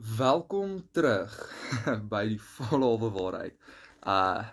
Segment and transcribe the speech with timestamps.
[0.00, 1.32] Welkom terug
[2.12, 3.56] by die volhalwe waarheid.
[4.00, 4.48] Uh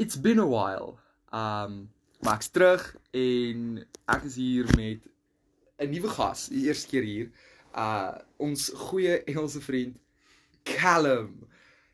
[0.00, 0.96] it's been a while.
[1.28, 1.90] Um
[2.24, 5.04] maar ek's terug en ek is hier met
[5.76, 7.28] 'n nuwe gas, die eerste keer hier.
[7.76, 10.00] Uh ons goeie Engelse vriend
[10.64, 11.36] Callum.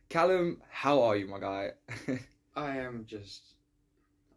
[0.07, 1.75] Callum, how are you my guy?
[2.55, 3.57] I am just.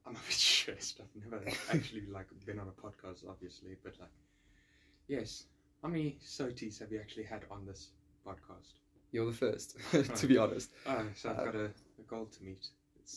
[0.04, 1.00] I'm a bit stressed.
[1.00, 4.18] I've never actually like been on a podcast, obviously, but like,
[5.08, 5.46] yes.
[5.84, 7.90] How many soties have you actually had on this
[8.26, 8.74] podcast?
[9.12, 9.76] You're the first,
[10.16, 10.72] to be honest.
[10.88, 12.66] Oh, so I've got a, a goal to meet.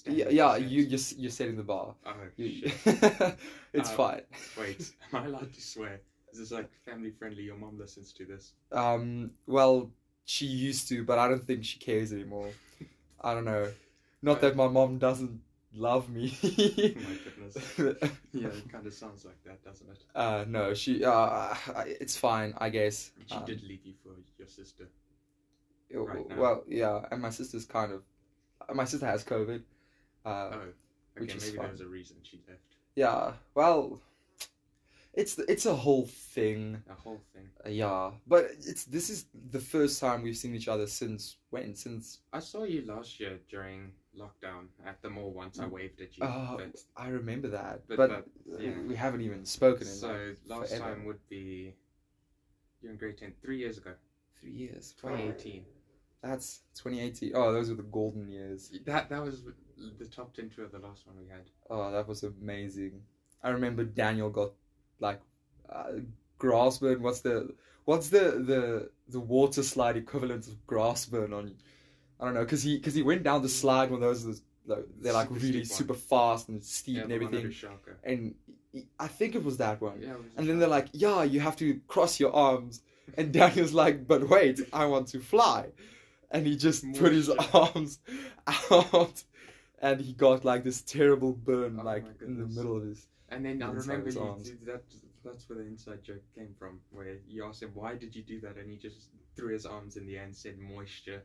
[0.07, 1.95] Yeah, yeah you you're, you're setting the bar.
[2.05, 2.75] Oh You, shit!
[3.73, 4.23] it's Um, fine.
[4.59, 6.01] Wait, am I allowed to swear?
[6.33, 7.45] Is this like family friendly?
[7.45, 8.55] Your mom listens to this.
[8.73, 9.91] Um, well,
[10.25, 12.49] she used to, but I don't think she cares anymore.
[13.21, 13.71] I don't know.
[14.21, 15.41] Not that my mom doesn't
[15.75, 16.37] love me.
[16.43, 17.57] Oh my goodness.
[18.33, 19.99] Yeah, it kind of sounds like that, doesn't it?
[20.15, 21.05] uh, no, she.
[21.05, 21.55] Uh,
[21.87, 23.13] it's fine, I guess.
[23.27, 24.89] She Um, did leave you for your sister.
[25.95, 28.03] uh, right well, yeah, and my sister's kind of.
[28.75, 29.63] My sister has COVID.
[30.25, 30.61] Uh, oh,
[31.19, 31.37] which okay.
[31.37, 31.67] is Maybe fine.
[31.67, 32.61] there was a reason she left.
[32.97, 33.33] yeah.
[33.55, 34.01] Well,
[35.17, 36.83] it's it's a whole thing.
[36.91, 37.49] A whole thing.
[37.65, 41.75] Uh, yeah, but it's this is the first time we've seen each other since when?
[41.75, 45.59] Since I saw you last year during lockdown at the mall once.
[45.59, 46.25] I waved at you.
[46.25, 48.73] Oh, but, I remember that, but, But- but, yeah.
[48.87, 50.85] we haven't even spoken in so last forever.
[50.95, 51.75] time would be
[52.81, 53.95] you're in grade 10 three years ago
[54.39, 54.95] three years.
[55.01, 55.65] 2018
[56.23, 57.33] That's 2018.
[57.35, 58.71] Oh, those were the golden years.
[58.85, 59.43] that that was
[59.99, 63.03] the top 10 tour the last one we had Oh, that was amazing.
[63.43, 64.53] I remember Daniel got
[65.09, 65.21] like
[65.71, 65.93] uh,
[66.39, 67.03] grass burn.
[67.03, 67.37] What's the
[67.85, 71.55] what's the the the water slide equivalent of grass burn on?
[72.21, 74.25] I don't know, cause he cause he went down the slide when those
[74.67, 75.79] like, they're like Super really steep one.
[75.81, 77.53] super fast and steep yeah, and everything.
[78.03, 78.35] And
[78.73, 79.99] he- I think it was that one.
[80.01, 82.81] yeah was And then they're like, yeah, you have to cross your arms.
[83.19, 85.67] And Daniel's like, but wait, I want to fly.
[86.31, 87.55] And he just More put his shit.
[87.55, 87.99] arms
[88.71, 89.23] out.
[89.81, 93.07] And he got like this terrible burn, Oh like in the middle of his.
[93.29, 94.53] And then I remember you arms.
[94.67, 94.83] that
[95.25, 98.41] that's where the inside joke came from where you asked him why did you do
[98.41, 101.23] that and he just threw his arms in the air and said moisture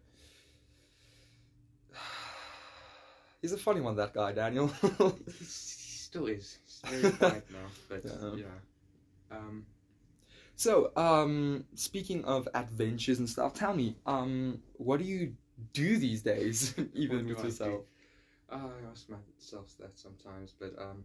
[3.41, 4.67] He's a funny one, that guy, Daniel.
[5.37, 8.29] he still is he's very quiet now but Yeah.
[8.31, 8.59] yeah
[9.31, 9.65] um
[10.55, 15.35] so, um, speaking of adventures and stuff, tell me, um, what do you
[15.73, 17.83] do these days, even with I yourself?
[18.51, 21.03] uh, I ask myself that sometimes but um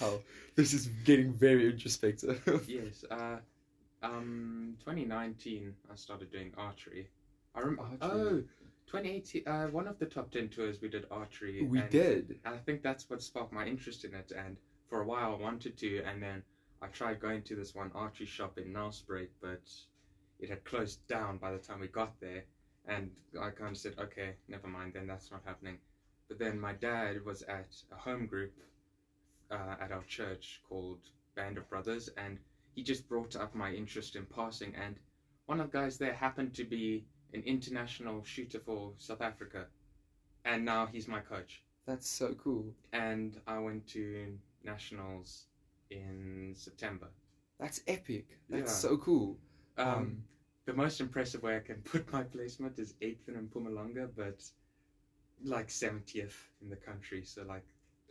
[0.00, 0.20] Oh,
[0.54, 2.42] this is getting very introspective.
[2.68, 3.04] Yes.
[3.10, 3.36] Uh,
[4.02, 7.08] um, 2019, I started doing archery.
[7.54, 7.98] I rem- Archery.
[8.02, 8.42] Oh,
[8.86, 9.42] 2018.
[9.46, 11.66] Uh, one of the top 10 tours we did archery.
[11.66, 12.38] we did.
[12.44, 14.32] I think that's what sparked my interest in it.
[14.36, 14.56] And
[14.88, 16.02] for a while, I wanted to.
[16.04, 16.42] And then
[16.80, 19.62] I tried going to this one archery shop in Nelspruit, but
[20.38, 22.44] it had closed down by the time we got there.
[22.86, 23.10] And
[23.40, 25.78] I kind of said, okay, never mind, then that's not happening.
[26.28, 28.52] But then my dad was at a home group
[29.50, 30.98] uh, at our church called
[31.36, 32.38] Band of Brothers, and
[32.74, 34.74] he just brought up my interest in passing.
[34.74, 34.96] And
[35.46, 37.04] one of the guys there happened to be
[37.34, 39.66] an international shooter for South Africa,
[40.44, 41.62] and now he's my coach.
[41.86, 42.74] That's so cool.
[42.92, 45.46] And I went to nationals
[45.90, 47.08] in September.
[47.58, 48.38] That's epic.
[48.48, 48.90] That's Yeah.
[48.90, 49.38] so cool.
[49.78, 50.24] Um, Um,
[50.66, 54.42] the most impressive way I can put my placement is eighth in Mpumalanga, but
[55.44, 57.24] like seventieth in the country.
[57.24, 57.64] So like,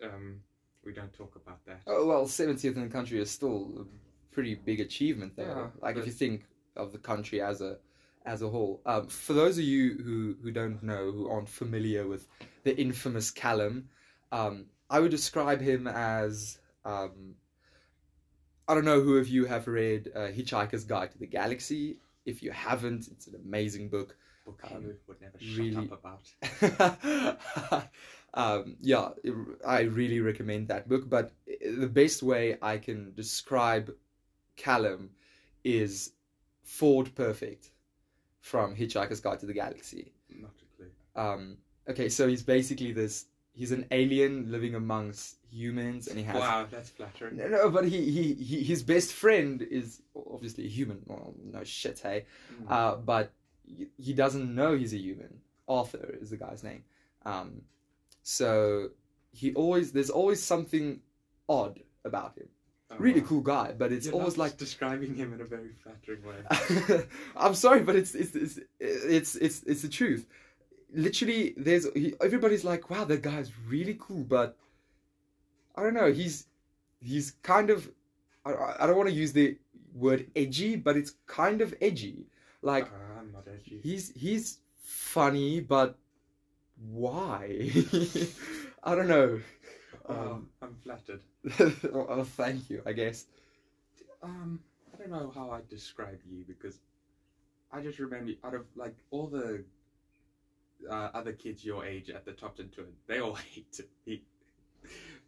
[0.04, 0.42] um,
[0.88, 1.82] we don't talk about that.
[1.86, 5.48] Oh well, seventieth in the country is still a pretty big achievement there.
[5.48, 6.46] Yeah, like if you think
[6.78, 7.78] of the country as a
[8.26, 8.82] as a whole.
[8.86, 12.26] Um, for those of you who who don't know, who aren't familiar with
[12.64, 13.90] the infamous Callum,
[14.32, 17.36] um, I would describe him as um,
[18.68, 22.00] I don't know who of you have read uh, Hitchhiker's Guide to the Galaxy.
[22.26, 24.16] If you haven't, it's an amazing book.
[24.46, 27.90] Book um, would never shut up about.
[28.38, 29.10] um, yeah,
[29.66, 31.10] I really recommend that book.
[31.10, 33.92] But the best way I can describe
[34.56, 35.10] Callum
[35.64, 36.12] is
[36.64, 37.72] Ford Prefect
[38.42, 40.14] from Hitchhiker's Guide to the Galaxy.
[40.30, 40.92] Not a clue.
[41.16, 41.58] Um,
[41.90, 43.26] okay, so he's basically this.
[43.54, 47.38] He's an alien living amongst humans, and he has Wow, that's flattering.
[47.38, 51.02] no, no, but he, he, he his best friend is obviously a human.
[51.08, 52.26] Well, no shit, hey.
[52.62, 52.72] Mm.
[52.72, 53.32] Uh, but
[53.98, 55.40] he doesn't know he's a human.
[55.68, 56.84] Arthur is the guy's name.
[57.26, 57.64] Um,
[58.28, 58.90] so
[59.32, 61.00] he always there's always something
[61.48, 62.50] odd about him.
[62.92, 63.28] Oh, Really wow.
[63.30, 67.04] cool guy, but it's You're always like describing him in a very flattering way.
[67.38, 70.28] I'm sorry, but it's it's it's it's it's, it's the truth.
[70.94, 74.58] Literally, there's he, everybody's like, "Wow, that guy's really cool," but
[75.76, 76.12] I don't know.
[76.12, 76.46] He's
[77.02, 77.90] he's kind of
[78.46, 79.58] I, I don't want to use the
[79.94, 82.26] word edgy, but it's kind of edgy.
[82.62, 83.80] Like Uh, I'm not edgy.
[83.84, 85.98] he's he's funny, but
[86.80, 87.70] why?
[88.84, 89.40] I don't know.
[90.08, 91.22] Oh, Um, I'm flattered.
[91.94, 92.82] oh, thank you.
[92.86, 93.26] I guess.
[94.24, 94.60] Um,
[94.94, 96.80] I don't know how I describe you because
[97.72, 99.64] I just remember out of like all the
[100.90, 104.22] uh, other kids your age at the Topton tour, they all hated me.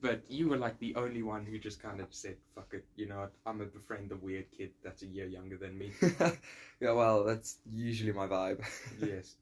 [0.01, 3.07] But you were like the only one who just kind of said, "Fuck it," you
[3.07, 3.27] know.
[3.45, 5.91] I'm gonna befriend the weird kid that's a year younger than me.
[6.79, 8.63] yeah, well, that's usually my vibe.
[9.01, 9.35] yes,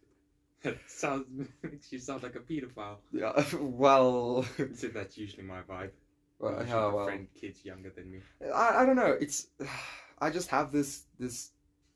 [0.64, 1.26] that sounds
[1.62, 2.98] makes you sound like a pedophile.
[3.12, 3.44] yeah.
[3.60, 4.46] Well,
[4.76, 5.92] so that's usually my vibe.
[6.40, 7.00] well, yeah, well.
[7.06, 8.20] befriend kids younger than me.
[8.54, 9.18] I, I don't know.
[9.20, 9.48] It's
[10.20, 11.52] I just have this this.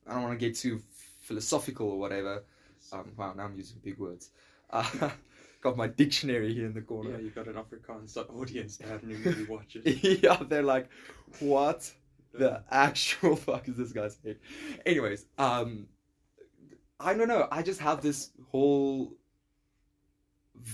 [0.08, 0.82] I don't want to get too
[1.22, 2.44] philosophical or whatever.
[2.92, 4.32] Um, wow, now I'm using big words.
[4.70, 5.10] Uh,
[5.62, 7.12] got my dictionary here in the corner.
[7.12, 10.24] yeah, you got an Afrikaans audience that haven't really watched it.
[10.24, 10.90] yeah, they're like,
[11.40, 11.92] what
[12.34, 14.38] the actual fuck is this guy saying?
[14.86, 15.88] Anyways, um,
[17.04, 17.48] I don't know.
[17.52, 19.14] I just have this whole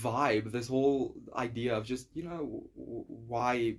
[0.02, 3.76] vibe, this whole idea of just you know w- why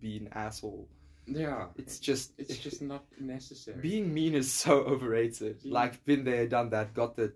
[0.00, 0.88] be an asshole.
[1.26, 3.80] Yeah, It's just it's just not necessary.
[3.80, 5.62] being mean is so overrated.
[5.62, 7.32] Being- Like been there, done that, got the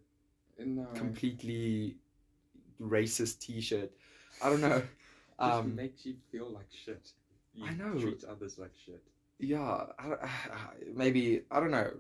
[0.58, 1.96] no, completely
[2.80, 3.90] racist T-shirt.
[4.42, 4.82] I don't know.
[5.40, 7.10] just Um, makes you feel like shit.
[7.54, 7.98] You I know.
[7.98, 9.02] Treat others like shit.
[9.38, 10.20] yeah, I, don't-
[10.96, 11.90] maybe I don't know.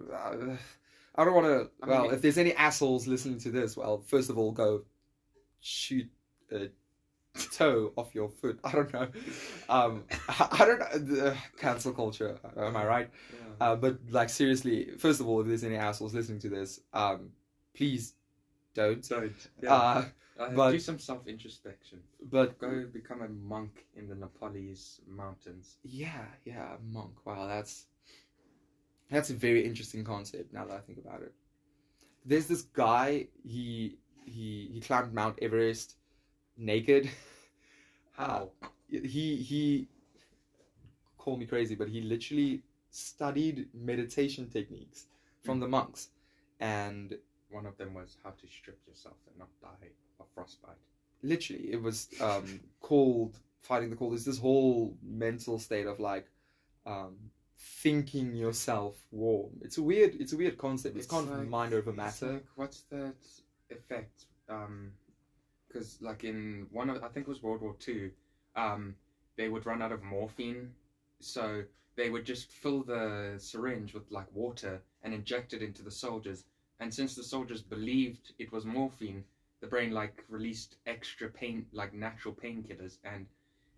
[1.16, 1.70] Uh, I don't want to.
[1.86, 4.82] Well, if there's any assholes listening to this, well, first of all, go
[5.60, 6.08] shoot
[6.52, 6.68] a
[7.52, 8.58] toe off your foot.
[8.64, 9.08] I don't know.
[9.68, 10.98] Um, I, I don't know.
[10.98, 12.38] The cancel culture.
[12.56, 13.10] Am I right?
[13.32, 13.66] Yeah.
[13.66, 17.30] Uh, but like seriously, first of all, if there's any assholes listening to this, um,
[17.74, 18.14] please
[18.74, 19.06] don't.
[19.08, 19.32] Don't.
[19.62, 19.74] Yeah.
[19.74, 20.04] Uh,
[20.38, 21.98] Uh, but- do some self introspection.
[22.30, 25.76] but Go become a monk in the Nepalese mountains.
[25.82, 27.14] yeah, yeah, monk.
[27.24, 27.86] Wow, that's
[29.10, 30.52] that's a very interesting concept.
[30.52, 31.32] Now that I think about it,
[32.24, 33.28] there's this guy.
[33.44, 35.96] He he he climbed Mount Everest
[36.56, 37.10] naked.
[38.12, 38.50] How?
[38.88, 39.88] He he
[41.18, 45.06] call me crazy, but he literally studied meditation techniques
[45.44, 46.08] from the monks,
[46.60, 47.18] and
[47.50, 50.78] One of them was how to strip yourself and not die of frostbite.
[51.22, 56.26] literally it was um, called fighting the cold is this whole mental state of like
[56.86, 57.16] um,
[57.58, 61.72] thinking yourself warm it's a weird it's a weird concept it's, It's kind of mind
[61.72, 63.14] over matter like, what's that
[63.70, 64.26] effect?
[64.48, 64.92] Um,
[65.76, 68.10] because like in one of I think it was World War Two,
[68.54, 68.94] um,
[69.36, 70.72] they would run out of morphine,
[71.20, 71.64] so
[71.96, 76.44] they would just fill the syringe with like water and inject it into the soldiers.
[76.80, 79.24] And since the soldiers believed it was morphine,
[79.60, 83.26] the brain like released extra pain, like natural painkillers, and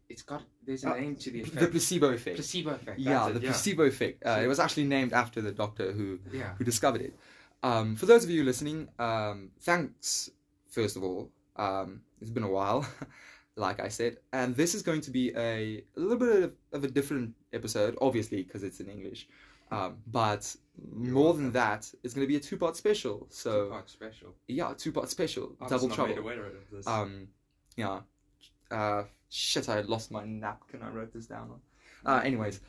[0.09, 2.99] it's got there's a Uh, name to the the placebo effect placebo effect.
[2.99, 3.51] yeah that's the it, yeah.
[3.51, 6.55] placebo effect uh, So- it was actually named after the doctor who Yeah.
[6.57, 7.15] who discovered it.
[7.63, 10.31] Um, for those of you listening, um, thanks,
[10.69, 11.31] first of all.
[11.57, 12.87] Um, it's been a while,
[13.57, 14.19] like I said.
[14.33, 17.99] And this is going to be a, a little bit of, of a different episode,
[18.01, 19.27] obviously, because it's in English.
[19.73, 20.55] Um, but
[20.95, 23.27] more than that, it's going to be a two part special.
[23.31, 24.35] So, Two-part special.
[24.47, 25.57] yeah, two part special.
[25.61, 26.11] I was double trouble.
[26.15, 26.87] made aware of this.
[26.87, 27.27] Um,
[27.77, 28.01] yeah.
[28.71, 31.61] Uh, shit, I lost my napkin I wrote this down on.
[32.05, 32.61] Uh, anyways,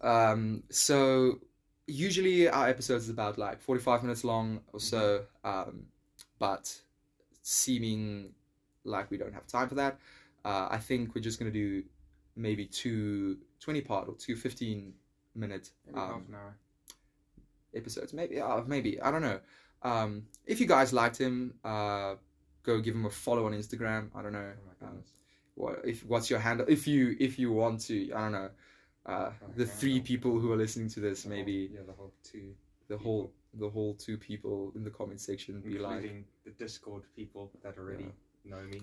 [0.00, 1.38] um, so
[1.86, 5.84] usually our episodes is about like 45 minutes long or so, um,
[6.38, 6.74] but
[7.42, 8.30] seeming
[8.84, 9.98] like we don't have time for that,
[10.44, 11.84] uh, I think we're just going to do
[12.36, 14.92] maybe two 20 part or two 15
[15.34, 16.56] minute um, half an hour.
[17.74, 18.12] episodes.
[18.12, 19.40] Maybe, uh, maybe I don't know.
[19.82, 22.14] Um, if you guys liked him, uh,
[22.62, 24.08] go give him a follow on Instagram.
[24.14, 24.52] I don't know.
[24.82, 25.02] Oh Um.
[25.58, 26.66] What if what's your handle?
[26.68, 28.50] If you if you want to, I don't know.
[29.06, 32.54] Uh, the three people who are listening to this, maybe yeah, the whole two,
[32.88, 37.50] the whole the whole two people in the comment section be like, the Discord people
[37.64, 38.12] that already
[38.44, 38.82] know me.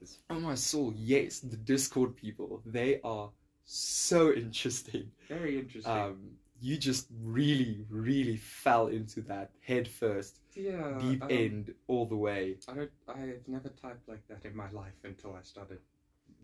[0.00, 2.62] Is "Oh my soul, yes, the Discord people.
[2.64, 3.30] They are
[3.64, 5.10] so interesting.
[5.28, 5.92] very interesting.
[5.92, 12.06] Um, you just really, really fell into that head first, yeah, deep um, end, all
[12.06, 12.56] the way.
[12.68, 12.90] I don't.
[13.08, 15.78] I've never typed like that in my life until I started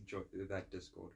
[0.06, 1.10] jo- that Discord.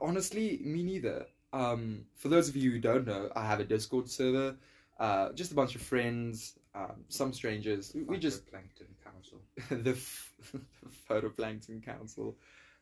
[0.00, 1.26] Honestly, me neither.
[1.52, 4.56] Um, for those of you who don't know, I have a Discord server.
[4.98, 7.92] Uh, just a bunch of friends, um, some strangers.
[7.94, 9.40] We, we just Plankton Council.
[9.84, 10.32] the f-
[11.08, 12.36] phytoplankton council,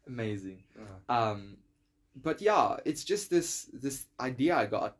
[0.07, 0.63] amazing.
[1.09, 1.57] Uh, Um,
[2.23, 4.97] but yeah, it's just this this idea I got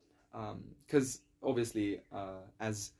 [0.87, 2.93] because obviously, uh, as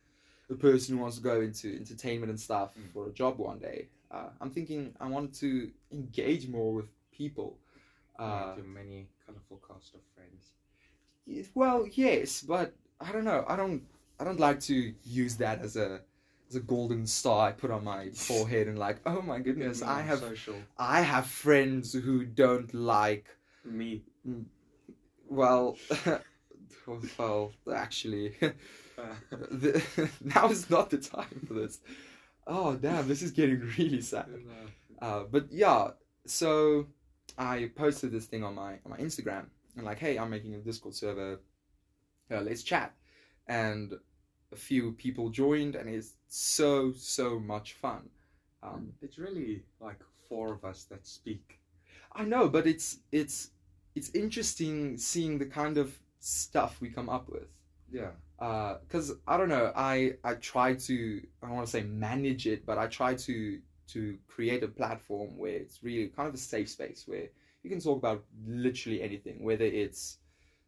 [0.51, 2.93] a person who wants to go into entertainment and stuff Mm.
[2.93, 7.59] for a job one day, uh, I'm thinking I want to engage more with people.
[8.19, 10.53] Uh, many colorful cast of friends.
[11.27, 13.45] Yes, Well, yes, but I don't know.
[13.49, 13.83] I don't.
[14.21, 16.01] I don't like to use that as a
[16.49, 19.89] as a golden star I put on my forehead and like, oh my goodness, Mm,
[19.89, 20.57] I have social.
[20.79, 23.27] I have friends who don't like
[23.65, 24.03] Me.
[25.29, 25.77] well
[27.19, 28.35] well actually
[28.99, 29.15] Uh,
[29.51, 29.83] the,
[30.21, 31.81] now is not the time for this.
[32.47, 34.29] Oh damn, this is getting really sad.
[35.01, 35.93] Uh, but yeah,
[36.27, 36.87] so
[37.39, 39.47] I posted this thing on my on my Instagram
[39.77, 41.41] and like, hey, I'm making a Discord server.
[42.31, 42.95] Uh, let's chat,
[43.47, 43.93] and
[44.53, 48.09] a few people joined, and it's so so much fun.
[48.63, 51.59] Um, it's really like four of us that speak.
[52.15, 53.51] I know, but it's it's
[53.95, 57.49] it's interesting seeing the kind of stuff we come up with.
[57.91, 58.11] Yeah.
[58.39, 62.65] because I don't know, I I try to I don't want to say manage it,
[62.65, 66.69] but I try to to create a platform where it's really kind of a safe
[66.71, 67.29] space where
[67.63, 70.19] you can talk about literally anything, whether it's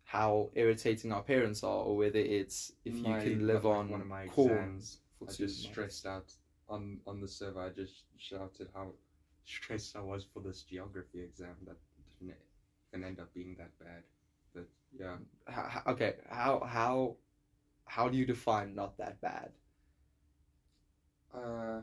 [0.04, 4.06] how irritating our parents are, or whether it's if you can live on one of
[4.06, 6.32] my corn exams, for I just stressed out
[6.68, 7.60] on on the server.
[7.60, 8.92] I just shouted how
[9.44, 11.76] stressed I was for this geography exam that
[12.92, 14.02] didn't end up being that bad.
[14.54, 14.68] But
[14.98, 15.16] yeah,
[15.48, 17.16] H- h- okay, how how
[17.86, 19.52] how do you define not that bad?
[21.34, 21.80] uh,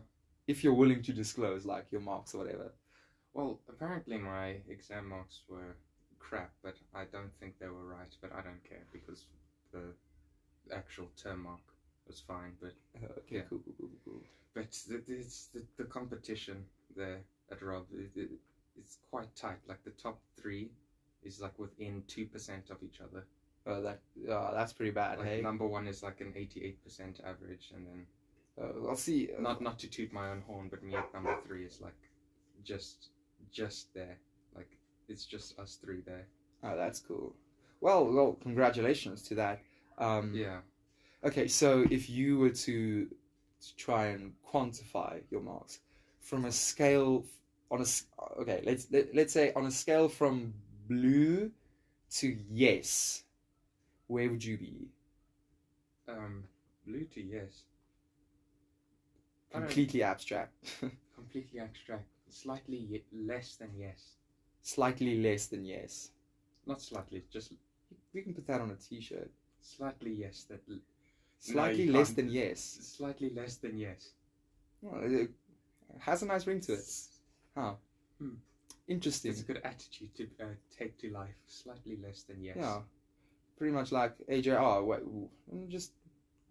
[0.51, 2.67] If you're willing to disclose, like your marks or whatever.
[3.33, 5.71] well, apparently my exam marks were
[6.19, 8.13] crap, but I don't think they were right.
[8.21, 9.19] But I don't care because
[9.73, 9.85] the
[10.81, 11.65] actual term mark
[12.07, 12.53] was fine.
[12.63, 13.47] But Uh, okay, Yeah.
[13.49, 14.21] cool, cool, cool, cool.
[14.53, 16.57] But the, it's the, the competition
[16.95, 17.19] there
[17.51, 18.29] at Rob, it, it,
[18.79, 19.61] it's quite tight.
[19.71, 20.71] Like the top three
[21.23, 23.21] is like within two percent of each other.
[23.65, 25.19] Uh, that uh, that's pretty bad.
[25.19, 28.05] Like hey, number one is like an eighty-eight percent average, and then
[28.59, 29.29] uh, I'll see.
[29.37, 31.95] uh, not not to toot my own horn, but me at number three is like
[32.63, 33.09] just
[33.51, 34.17] just there.
[34.55, 34.77] Like
[35.07, 36.27] it's just us three there.
[36.63, 37.35] Oh, that's cool.
[37.81, 39.61] Well, well, congratulations to that.
[39.97, 40.59] Um, Yeah.
[41.23, 45.79] Okay, so if you were to, to try and quantify your marks
[46.19, 47.25] from a scale
[47.69, 47.85] on a
[48.41, 50.53] okay, let's let, let's say on a scale from
[50.87, 51.51] blue
[52.11, 53.23] to yes,
[54.07, 54.87] where would you be?
[56.07, 56.43] Um,
[56.85, 57.63] blue to yes.
[59.53, 60.53] I don't- Completely abstract,
[61.15, 62.07] Completely abstract.
[62.29, 64.15] Slightly ye- less than yes.
[64.61, 66.11] slightly less than yes.
[66.65, 67.53] Not slightly, just
[68.13, 69.29] We can put that on a T-shirt.
[69.61, 70.45] slightly yes.
[70.49, 70.79] That l-
[71.39, 72.17] Slightly you less can't.
[72.17, 72.61] than yes.
[72.97, 74.11] slightly less than yes.
[74.81, 75.31] Well, it
[75.99, 76.85] has a nice ring to it.
[77.57, 77.73] Huh.
[78.19, 78.35] Hmm.
[78.87, 79.31] Interesting.
[79.31, 80.45] It's a good attitude to uh,
[80.77, 81.35] take to life.
[81.47, 82.57] Slightly less than yes.
[82.59, 82.81] Yeah,
[83.57, 84.85] pretty much like AJR.
[84.85, 85.01] Wait,
[85.69, 85.93] just,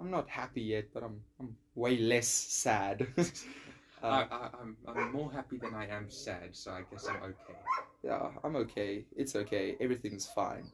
[0.01, 3.07] I'm not happy yet, but I'm, I'm way less sad.
[4.03, 7.23] I, uh, I, I'm, I'm more happy than I am sad, so I guess I'm
[7.23, 7.59] okay.
[8.03, 9.05] yeah, I'm okay.
[9.15, 9.77] It's okay.
[9.79, 10.71] Everything's fine.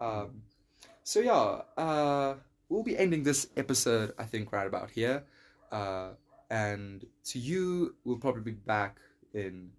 [0.00, 0.42] Um,
[1.02, 2.34] so yeah, uh,
[2.68, 5.24] we'll be ending this episode, I think, right about here.
[5.72, 6.10] Uh,
[6.50, 8.98] and to you, we'll probably be back
[9.32, 9.70] in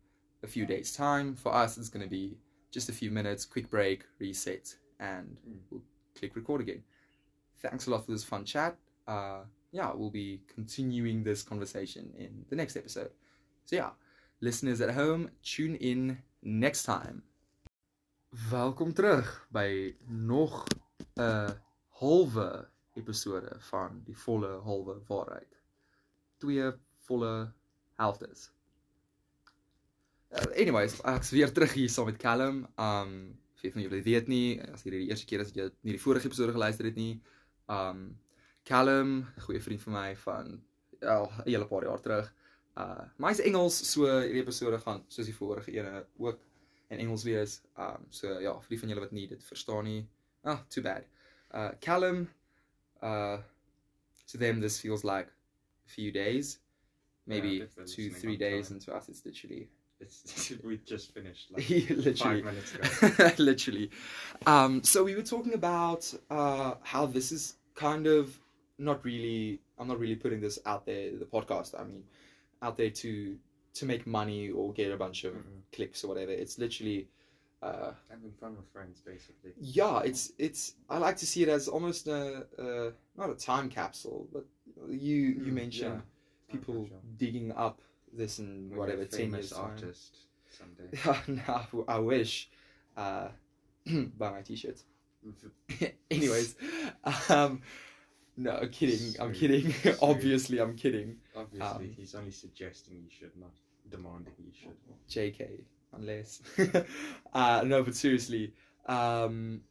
[0.43, 1.35] a few days' time.
[1.35, 2.37] For us, it's going to be
[2.71, 5.57] just a few minutes, quick break, reset, and Mm.
[5.69, 5.81] we'll
[6.15, 6.81] click record again.
[7.59, 8.75] Thanks a lot for this fun chat.
[9.07, 13.11] Uh, yeah, we'll be continuing this conversation in the next episode.
[13.65, 13.91] So yeah,
[14.41, 17.23] listeners at home, tune in next time.
[18.51, 20.67] Welkom terug by nog
[21.15, 21.55] 'n
[21.89, 25.61] halwe episode van die volle halwe waarheid.
[26.37, 26.71] Twee
[27.07, 27.53] volle
[27.95, 28.51] helftes.
[30.29, 32.67] Uh, anyways, ek's weer terug hier saam met Callum.
[32.75, 35.95] Um vir van julle weet nie, as hierdie die eerste keer is dat jy nie
[35.95, 37.21] die vorige episode geluister het nie.
[37.71, 38.19] Um
[38.67, 40.63] Callum, goeie vriend van my van
[40.99, 42.33] ja, 'n hele paar jaar terug.
[42.75, 46.39] Uh maar hy's Engels, so hierdie episode gaan soos die vorige ene ook
[46.89, 47.61] in Engels wees.
[47.77, 50.09] Um so ja, vir die van julle wat nie dit verstaan nie.
[50.43, 51.03] Ah, too bad.
[51.53, 52.27] Uh Callum
[53.01, 53.39] uh
[54.25, 55.31] to them this feels like
[55.85, 56.59] a few days.
[57.23, 59.69] Maybe Yeah, two, three days, and to us it's literally
[59.99, 63.31] It's, we just finished like literally five minutes ago.
[63.43, 63.89] literally.
[64.45, 68.39] Um, so we were talking about uh, how this is kind of
[68.77, 69.61] not really.
[69.77, 71.11] I'm not really putting this out there.
[71.17, 71.79] The podcast.
[71.79, 72.03] I mean,
[72.61, 73.37] out there to
[73.75, 75.61] to make money or get a bunch of Mhm.
[75.71, 76.31] clicks or whatever.
[76.31, 77.07] It's literally.
[77.61, 79.51] Uh, Having fun with friends, basically.
[79.59, 80.75] yeah, it's it's.
[80.89, 84.45] I like to see it as almost a, a not a time capsule, but
[84.89, 85.15] you
[85.45, 86.51] you Mm, mentioned yeah.
[86.53, 87.01] people capsule.
[87.17, 87.81] digging up
[88.13, 89.71] this and you're whatever ten years time.
[89.71, 90.17] artist
[90.49, 90.89] someday.
[91.05, 92.49] Yeah, no, I wish.
[92.95, 93.29] Uh,
[94.17, 94.83] buy my t-shirts.
[96.11, 96.55] Anyways,
[97.29, 97.61] um,
[98.37, 99.15] no, kidding.
[99.19, 99.71] I'm kidding.
[99.81, 99.97] Sweet.
[100.01, 101.17] Obviously, I'm kidding.
[101.35, 103.51] Obviously, Um, he's only suggesting you should, not
[103.89, 104.77] demanding you should.
[105.09, 105.61] JK,
[105.93, 106.41] unless.
[107.33, 108.53] uh, no, but seriously,
[108.85, 109.61] um,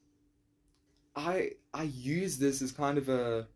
[1.14, 3.46] I I use this as kind of a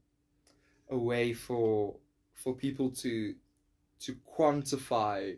[0.91, 1.97] a way for
[2.35, 3.35] for people to
[4.01, 5.37] to quantify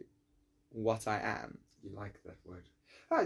[0.70, 1.58] what I am.
[1.82, 2.68] You like that word?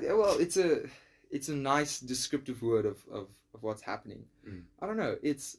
[0.03, 0.83] Yeah, well, it's a
[1.31, 4.25] it's a nice descriptive word of, of, of what's happening.
[4.49, 4.63] Mm.
[4.81, 5.17] I don't know.
[5.23, 5.59] It's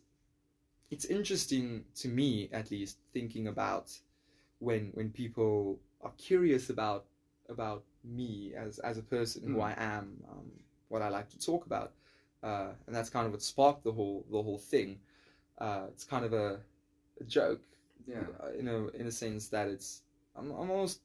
[0.90, 3.92] it's interesting to me, at least, thinking about
[4.60, 7.06] when when people are curious about
[7.50, 9.62] about me as as a person, who Mm.
[9.62, 10.52] I am, um,
[10.90, 11.94] what I like to talk about,
[12.44, 15.00] uh, and that's kind of what sparked the whole the whole thing.
[15.60, 16.60] Uh, it's kind of a,
[17.20, 17.62] a joke,
[18.08, 18.28] Yeah.
[18.42, 20.02] uh, you know, in a sense that it's
[20.36, 21.02] I'm, I'm almost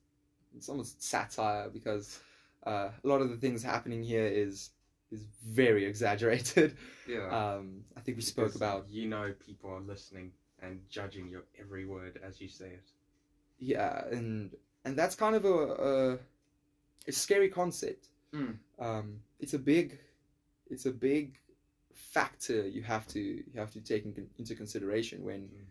[0.57, 2.21] it's almost satire because
[2.67, 4.71] uh, a lot of the things happening here is
[5.13, 6.77] is very exaggerated.
[7.09, 7.29] Yeah.
[7.39, 11.43] Um, I think we spoke Because about You know, people are listening and judging your
[11.61, 12.89] every word as you say it.
[13.59, 14.51] yeah, and
[14.85, 15.57] and that's kind of a
[15.91, 16.19] a,
[17.09, 18.09] a scary concept.
[18.35, 18.57] Mm.
[18.79, 19.99] Um, it's a big
[20.71, 21.39] it's a big
[21.95, 25.67] factor you have to you have to take in, into consideration when Mm.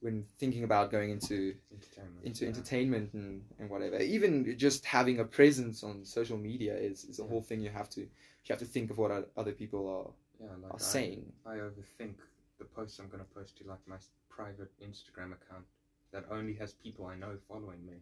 [0.00, 2.24] when thinking about going into Entertainment.
[2.24, 2.50] into yeah.
[2.50, 3.98] entertainment and, and whatever.
[4.00, 7.28] Even just having a presence on social media is, is a Yeah.
[7.30, 8.06] whole thing you have to
[8.48, 10.10] you have to think of what other people are,
[10.44, 11.32] Yeah, like are I, saying.
[11.46, 12.14] I overthink
[12.58, 13.96] the posts I'm going to post to like my
[14.28, 15.64] private Instagram account
[16.12, 17.94] that only has people I know following me.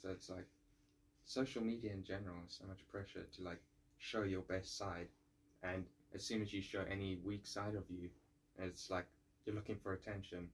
[0.00, 0.46] So it's like
[1.24, 3.60] social media in general is so much pressure to like
[3.98, 5.08] show your best side,
[5.62, 5.84] and
[6.14, 8.08] as soon as you show any weak side of you,
[8.58, 9.06] it's like
[9.44, 10.48] you're looking for attention.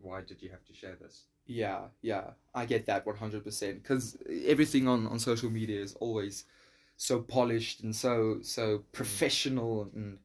[0.00, 1.24] Why did you have to share this?
[1.46, 3.82] Yeah, yeah, I get that one hundred percent.
[3.82, 6.44] Because everything on, on social media is always
[6.96, 10.18] so polished and so so professional, and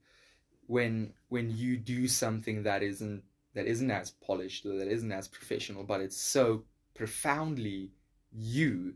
[0.67, 3.23] when when you do something that isn't
[3.55, 7.91] that isn't as polished or that isn't as professional, but it's so profoundly
[8.31, 8.93] you.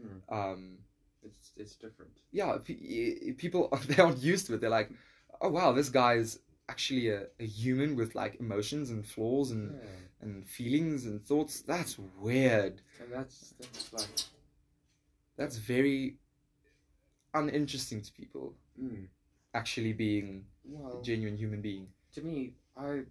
[0.00, 0.34] Hmm.
[0.34, 0.78] Um,
[1.22, 2.12] It's it's different.
[2.32, 4.60] yeah, pe- people they aren't used to it.
[4.60, 4.90] They're like,
[5.40, 9.74] oh wow, this guy is actually a, a human with like emotions and flaws and,
[9.76, 9.88] Yeah,
[10.22, 11.60] and feelings and thoughts.
[11.60, 12.82] That's weird.
[13.00, 14.08] and that's that's like
[15.36, 16.16] That's very
[17.38, 18.54] uninteresting to people.
[18.80, 19.06] mm,
[19.54, 21.00] Actually, being well.
[21.00, 21.88] a genuine human being.
[22.14, 23.02] to me, I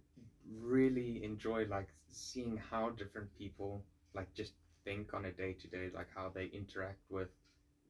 [0.60, 3.84] really enjoy like seeing how different people
[4.14, 7.30] like just think on a day to day, like how they interact with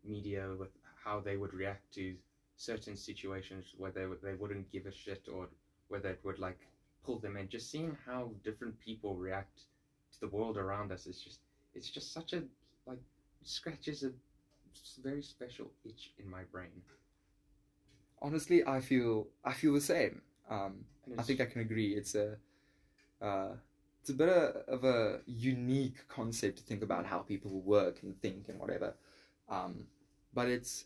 [0.04, 0.70] media, with
[1.04, 2.16] how they would react to
[2.58, 5.48] certain situations where they would they wouldn't give a shit or
[5.90, 6.60] whether it would like
[7.04, 7.48] pull them in.
[7.50, 9.64] Just seeing how different people react
[10.14, 11.40] to the world around us is just
[11.74, 12.44] it's just such a
[12.88, 13.00] like
[13.44, 14.12] scratches a
[15.04, 16.84] very special itch in my brain.
[18.22, 20.22] Honestly, I feel I feel the same.
[20.50, 20.86] Um,
[21.18, 21.94] I think I can agree.
[21.96, 22.38] It's a
[23.22, 23.54] uh,
[24.02, 28.50] it's a bit of a unique concept to think about how people work and think
[28.50, 28.96] and whatever.
[29.50, 29.88] Um,
[30.34, 30.86] but it's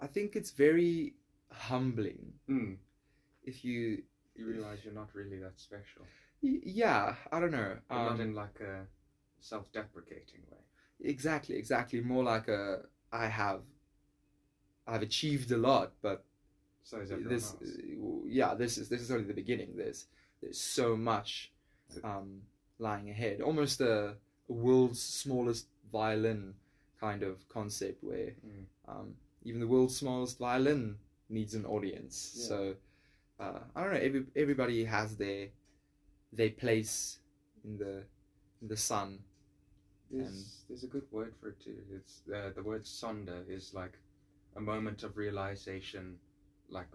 [0.00, 1.14] I think it's very
[1.50, 2.78] humbling Mm,
[3.44, 4.02] if you
[4.34, 6.06] you realize you're not really that special.
[6.42, 8.86] y- yeah I don't know But not um, in like a
[9.40, 10.58] self-deprecating way.
[11.00, 12.82] Exactly exactly more like a
[13.12, 13.62] I have
[14.86, 16.24] I've achieved a lot but
[16.82, 17.70] So is everyone this else.
[18.26, 20.06] yeah this is this is only the beginning there's
[20.40, 21.52] there's so much
[22.04, 22.42] um
[22.78, 24.14] lying ahead almost a,
[24.48, 26.54] a world's smallest violin
[27.00, 28.64] kind of concept where Mm.
[28.88, 30.96] um even the world's smallest violin
[31.28, 32.46] needs an audience Yeah.
[32.48, 32.74] so
[33.40, 35.48] uh, i don't know every, everybody has their
[36.32, 37.18] their place
[37.64, 37.94] in the
[38.62, 39.18] in the sun
[40.10, 41.76] There's, there's a good word for it too.
[41.94, 43.98] It's uh, the word sonder is like
[44.56, 46.16] a moment of realization,
[46.68, 46.86] like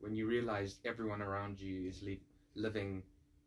[0.00, 2.18] when you realize everyone around you is li-
[2.54, 3.02] living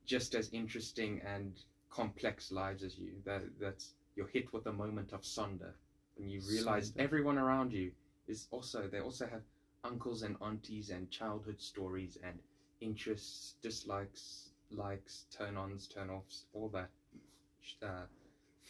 [0.05, 3.11] just as interesting and complex lives as you.
[3.25, 5.73] That that's you're hit with a moment of sonder
[6.15, 7.01] when you realize Sonder.
[7.01, 7.91] everyone around you
[8.27, 9.41] is also they also have
[9.83, 12.39] uncles and aunties and childhood stories and
[12.81, 16.89] interests, dislikes, likes, turn-ons, turn-offs, all that
[17.83, 18.05] uh,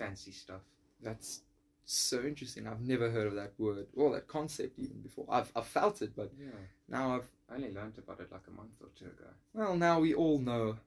[0.04, 0.62] fancy stuff.
[1.02, 1.42] that's
[1.86, 5.68] so interesting i've never heard of that word or that concept even before i've, I've
[5.68, 6.48] felt it but Yeah,
[6.88, 9.30] now i've I only learned about it like a month or two ago.
[9.54, 10.78] well now we all know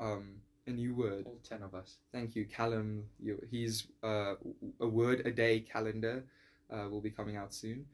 [0.00, 0.26] um
[0.66, 1.96] a new word All ten of us.
[2.12, 3.04] Thank you, Callum.
[3.18, 4.34] You, he's uh,
[4.80, 6.24] a word a day calendar
[6.70, 7.86] uh, will be coming out soon.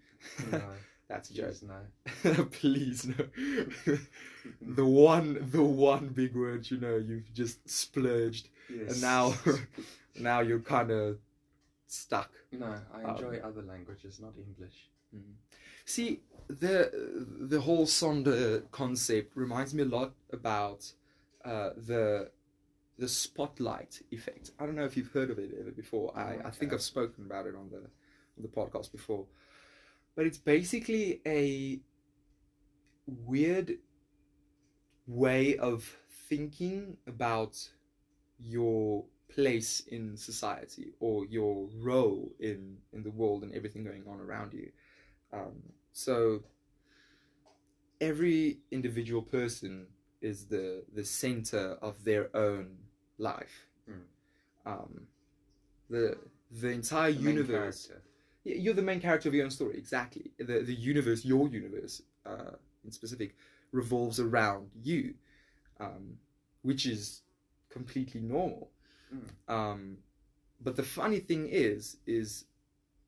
[0.51, 0.61] No,
[1.09, 1.55] That's a joke.
[1.63, 2.45] no.
[2.61, 3.15] Please no.
[4.61, 8.93] the one, the one big word you know you've just splurged, Yes.
[8.93, 9.35] and now,
[10.19, 11.19] now you're kind of
[11.87, 12.31] stuck.
[12.53, 14.91] no, I Um, enjoy other languages, not English.
[15.85, 16.91] See, the
[17.53, 20.93] the whole Sonder concept reminds me a lot about
[21.45, 22.31] uh, the
[22.99, 24.53] the spotlight effect.
[24.59, 26.17] I don't know if you've heard of it ever before.
[26.17, 27.79] I, I think I've spoken about it on the
[28.37, 29.27] on the podcast before.
[30.17, 31.81] But it's basically a
[33.07, 33.79] weird
[35.07, 35.97] way of
[36.29, 37.71] thinking about
[38.39, 44.21] your place in society or your role in in the world and everything going on
[44.21, 44.71] around you.
[45.33, 45.57] Um,
[45.93, 46.45] so
[48.01, 49.87] every individual person
[50.21, 52.67] is the the center of their own
[53.19, 53.67] life.
[53.91, 54.73] Mm.
[54.73, 55.07] Um,
[55.91, 56.17] the
[56.51, 57.91] the entire The universe.
[58.47, 59.77] You're the main character of your own story.
[59.79, 60.31] Exactly.
[60.39, 63.37] The the universe, your universe, uh, in specific,
[63.73, 65.15] revolves around you,
[65.81, 66.19] um,
[66.63, 67.23] which is
[67.71, 68.71] completely normal.
[69.13, 69.53] Mm.
[69.53, 69.99] Um,
[70.61, 72.45] but the funny thing is, is,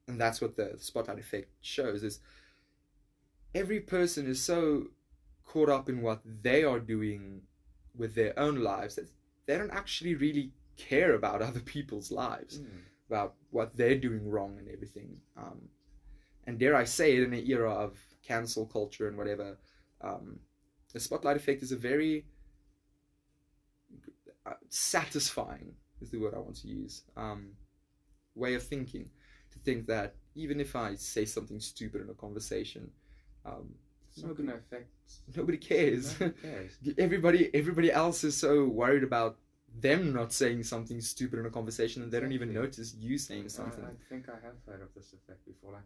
[0.09, 2.20] and that's what the spotlight effect shows is.
[3.54, 4.88] Every person is so
[5.44, 7.42] caught up in what they are doing
[7.96, 9.09] with their own lives that
[9.46, 12.82] they don't actually really care about other people's lives Mm.
[13.09, 15.20] about what they're doing wrong and everything.
[15.37, 15.68] Um,
[16.46, 19.56] and dare I say it, in an era of cancel culture and whatever,
[20.00, 20.40] um,
[20.92, 22.26] the spotlight effect is a very
[24.44, 27.50] uh, satisfying, is the word I want to use, um,
[28.35, 29.11] way of thinking.
[29.52, 32.90] To think that even if I say something stupid in a conversation,
[33.44, 33.74] um,
[34.12, 34.90] It's not going to affect.
[35.37, 36.18] nobody cares.
[36.20, 36.72] No one cares.
[36.98, 39.38] everybody everybody else is so worried about
[39.78, 43.44] them not saying something stupid in a conversation and they don't even notice you saying
[43.44, 43.85] I, something.
[43.85, 45.72] I think I have heard of this effect before.
[45.72, 45.82] Like,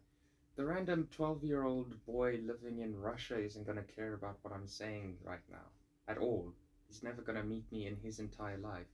[0.57, 4.55] the random 12 year old boy living in Russia isn't going to care about what
[4.55, 5.67] I'm saying right now
[6.09, 6.53] at all.
[6.89, 8.87] He's never going to meet me in his entire life.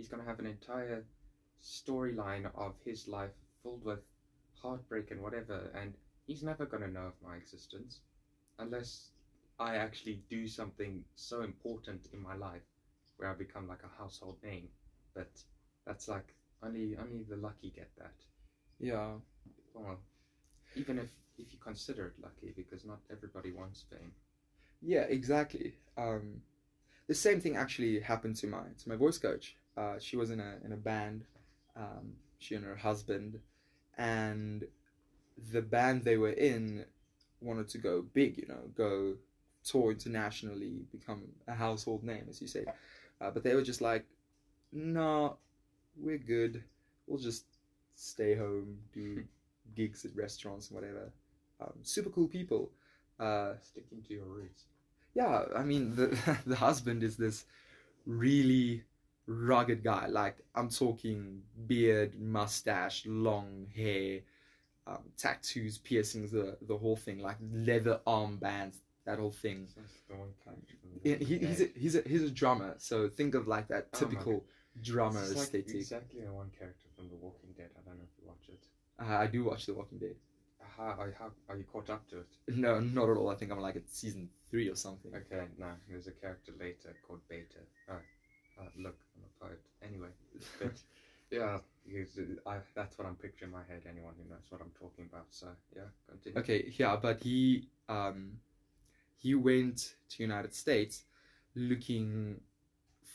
[0.00, 1.04] He's going to have an entire
[1.62, 3.32] storyline of his life
[3.62, 3.98] filled with
[4.54, 5.92] heartbreak and whatever, and
[6.26, 8.00] he's never going to know of my existence
[8.58, 9.10] unless
[9.58, 12.62] I actually do something so important in my life
[13.18, 14.70] where I become like a household name.
[15.14, 15.30] But
[15.86, 18.14] that's like only only the lucky get that.
[18.78, 19.16] yeah.
[19.74, 20.00] Well,
[20.76, 24.12] even if if you consider it lucky, because not everybody wants fame.
[24.80, 25.74] Yeah, exactly.
[25.98, 26.40] Um,
[27.06, 29.56] the same thing actually happened to my to my voice coach.
[29.76, 31.24] Uh, she was in a in a band.
[31.76, 33.38] Um, she and her husband,
[33.98, 34.64] and
[35.52, 36.84] the band they were in
[37.40, 38.38] wanted to go big.
[38.38, 39.14] You know, go
[39.64, 42.64] tour internationally, become a household name, as you say.
[43.20, 44.04] Uh, but they were just like,
[44.72, 45.36] "No,
[45.96, 46.64] we're good.
[47.06, 47.44] We'll just
[47.94, 49.22] stay home, do
[49.76, 51.12] gigs at restaurants and whatever."
[51.60, 52.70] Um, super cool people.
[53.18, 54.64] Uh, Sticking to your roots.
[55.14, 57.44] yeah, I mean the the husband is this
[58.06, 58.82] really
[59.30, 60.06] rugged guy.
[60.06, 64.20] Like I'm talking beard, mustache, long hair,
[64.86, 67.18] um, tattoos, piercings, the the whole thing.
[67.20, 69.68] Like leather armbands, that whole thing.
[69.74, 71.14] Sounds the one character He,
[71.46, 72.74] he's a, he's a he's a drummer.
[72.78, 74.44] So think of like that Oh typical
[74.82, 75.76] drummer This is like aesthetic.
[75.76, 77.70] exactly the one character from The Walking Dead.
[77.76, 78.64] I don't know if you watch it.
[79.00, 80.16] Uh, I do watch The Walking Dead.
[80.76, 82.56] How, how, how are you caught up to it?
[82.56, 83.28] No, not at all.
[83.30, 85.12] I think I'm like at season three or something.
[85.14, 87.60] Okay, no, there's a character later called Beta.
[87.90, 87.96] Oh,
[88.60, 89.60] uh, look, I'm a poet.
[89.82, 90.08] Anyway,
[90.60, 90.72] but
[91.30, 91.58] yeah,
[92.46, 93.82] I, that's what I'm picturing in my head.
[93.88, 95.26] Anyone who knows what I'm talking about.
[95.30, 96.38] So yeah, continue.
[96.38, 98.32] Okay, yeah, but he um
[99.16, 101.04] he went to United States
[101.54, 102.40] looking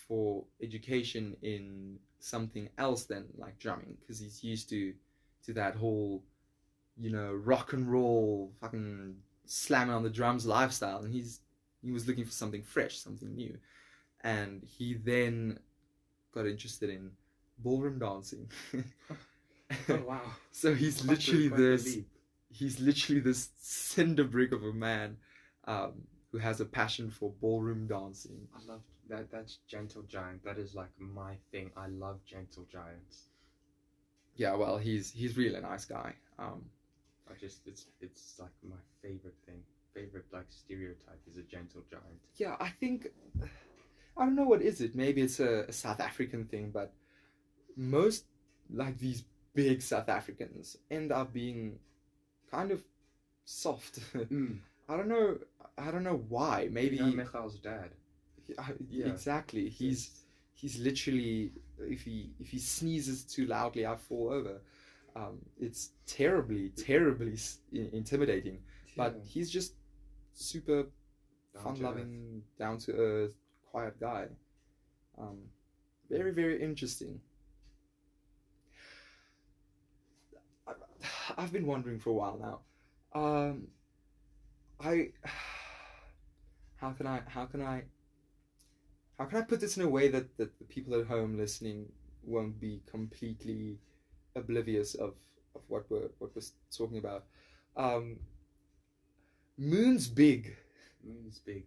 [0.07, 4.93] for education in something else than like drumming because he's used to
[5.45, 6.23] to that whole
[6.97, 11.41] you know rock and roll fucking slamming on the drums lifestyle and he's
[11.83, 13.55] he was looking for something fresh something new
[14.25, 15.57] and he then
[16.33, 17.11] got interested in
[17.59, 18.49] ballroom dancing
[19.89, 20.21] Oh wow.
[20.51, 22.07] so he's literally quite the this leap.
[22.51, 25.17] he's literally this cinder brick of a man
[25.67, 25.93] um,
[26.31, 28.47] who has a passion for ballroom dancing.
[28.55, 29.31] I love that.
[29.31, 30.43] That's Gentle Giant.
[30.43, 31.71] That is like my thing.
[31.75, 33.27] I love Gentle Giants.
[34.35, 36.13] Yeah, well, he's he's really a nice guy.
[36.37, 36.65] Um,
[37.29, 39.61] I just it's it's like my favorite thing.
[39.93, 42.19] Favorite like stereotype is a Gentle Giant.
[42.35, 43.07] yeah, I think
[44.17, 44.95] I don't know what is it.
[44.95, 46.93] Maybe it's a, a South African thing, but
[47.75, 48.25] most
[48.73, 49.23] like these
[49.53, 51.79] big South Africans end up being
[52.51, 52.83] kind of
[53.45, 53.99] soft.
[54.15, 54.59] Mm.
[54.87, 55.37] I don't know.
[55.77, 56.69] I don't know why.
[56.71, 57.89] Maybe You know Michal's dad.
[58.59, 59.07] I- Yeah.
[59.07, 59.67] exactly.
[59.69, 60.11] He's
[60.53, 64.61] he's literally if he if he sneezes too loudly i fall over
[65.17, 67.35] um, it's terribly terribly
[67.73, 68.59] intimidating
[68.95, 69.73] but he's just
[70.33, 70.85] super
[71.61, 73.33] fun loving down to earth
[73.75, 74.25] quiet guy
[75.17, 75.37] um,
[76.09, 77.19] very very interesting
[81.37, 82.57] i've been wondering for a while now
[83.21, 83.67] um,
[84.79, 85.09] i
[86.77, 87.83] how can i how can i
[89.17, 91.85] how can I put this in a way that, that the people at home listening
[92.23, 93.77] won't be completely
[94.35, 95.13] oblivious of,
[95.55, 97.23] of what we're what we're talking about?
[97.77, 98.17] Um,
[99.57, 100.57] Moon's big.
[101.01, 101.63] Moon's big.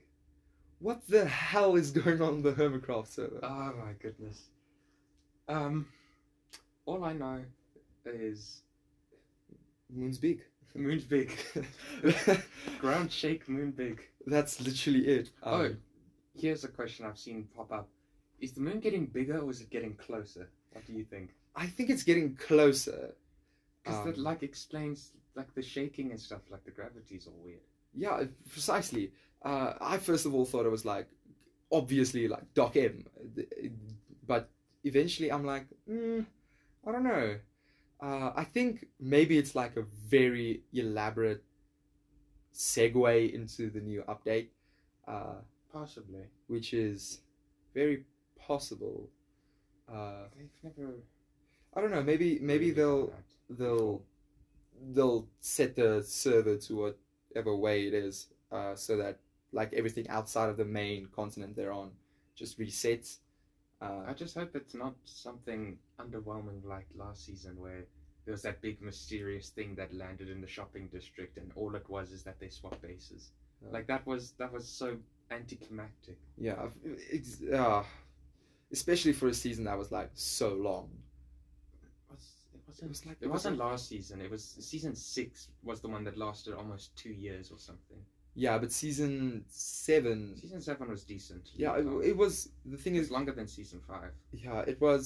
[0.80, 3.40] What the hell is going on the Hermitcraft server?
[3.42, 4.42] Oh my goodness.
[5.48, 5.86] Um,
[6.86, 7.40] all I know
[8.04, 8.62] is
[9.90, 10.42] Moon's big.
[10.74, 11.32] moon's big.
[12.78, 14.00] Ground shake, moon big.
[14.26, 15.30] That's literally it.
[15.42, 15.78] oh, Um,
[16.36, 17.88] here's a question I've seen pop up:
[18.40, 20.48] Is the moon getting bigger or is it getting closer?
[20.72, 21.30] What do you think?
[21.56, 23.14] I think it's getting closer.
[23.82, 26.42] Because that Um, like explains like the shaking and stuff.
[26.50, 27.60] Like the gravity's all weird.
[27.94, 29.12] Yeah, precisely.
[29.42, 31.08] Uh, I first of all thought it was like,
[31.70, 33.04] obviously like Doc M,
[34.26, 34.48] but
[34.84, 36.24] eventually I'm like, mm,
[36.86, 37.36] I don't know.
[38.00, 41.42] Uh, I think maybe it's like a very elaborate
[42.54, 44.48] segue into the new update,
[45.06, 45.34] uh,
[45.72, 46.22] Possibly.
[46.46, 47.20] which is
[47.74, 48.04] very
[48.38, 49.08] possible.
[49.92, 50.92] Uh, They've never.
[51.74, 52.02] I don't know.
[52.02, 53.12] Maybe maybe really they'll
[53.50, 54.02] they'll
[54.92, 56.94] they'll set the server to
[57.34, 59.18] whatever way it is, uh, so that
[59.52, 61.90] like everything outside of the main continent they're on
[62.34, 63.18] just resets.
[63.80, 67.84] Uh, I just hope it's not something underwhelming like last season where
[68.24, 71.88] there was that big mysterious thing that landed in the shopping district and all it
[71.88, 73.30] was is that they swapped bases.
[73.62, 73.72] Yeah.
[73.72, 74.96] Like that was that was so
[75.30, 76.16] anticlimactic.
[76.36, 77.82] yeah, it's, uh,
[78.72, 80.90] especially for a season that was like so long.
[81.82, 84.20] It, was, it wasn't It was like it wasn't last season.
[84.20, 87.98] It was season six was the one that lasted almost two years or something.
[88.44, 90.36] Yeah, but season seven.
[90.36, 91.44] Season seven was decent.
[91.56, 92.34] Yeah, it, Um, it was.
[92.64, 94.12] The thing it is, longer than season five.
[94.32, 95.02] yeah, it was.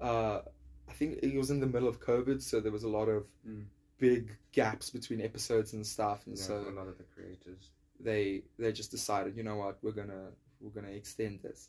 [0.00, 0.40] Uh,
[0.88, 3.22] I think it was in the middle of COVID, so there was a lot of
[3.46, 3.66] Mm.
[3.98, 7.62] big gaps between episodes and stuff, and Yeah, so a lot of the creators.
[8.00, 10.24] they they just decided, you know what, we're gonna
[10.60, 11.60] we're gonna extend this.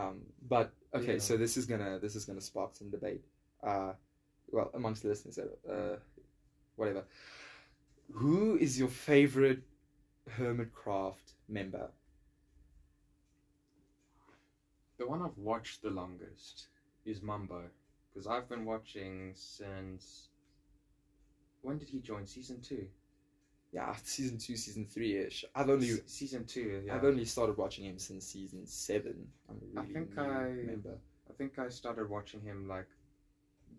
[0.00, 0.16] Um,
[0.54, 1.26] but okay, Yeah.
[1.28, 3.22] so this is gonna this is gonna spark some debate.
[3.70, 3.92] Uh,
[4.54, 5.96] well, amongst the listeners, uh,
[6.76, 7.02] whatever.
[8.22, 9.62] Who is your favorite
[10.30, 11.90] Hermitcraft member?
[14.98, 16.68] The one I've watched the longest
[17.04, 17.62] is Mumbo
[18.12, 20.28] because I've been watching since.
[21.62, 22.26] When did he join?
[22.26, 22.86] Season two.
[23.72, 25.44] Yeah, season two, season three ish.
[25.54, 26.82] I've only S- season two.
[26.86, 26.94] Yeah.
[26.94, 29.26] I've only started watching him since season seven.
[29.48, 30.96] I'm a I really think I- member.
[31.28, 32.86] I think I started watching him like